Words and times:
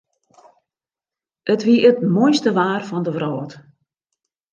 It 1.53 1.61
wie 1.65 1.81
it 1.89 1.99
moaiste 2.15 2.51
waar 2.57 2.83
fan 2.89 3.03
de 3.05 3.11
wrâld. 3.15 3.51